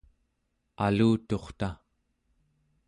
[0.85, 1.69] aluturta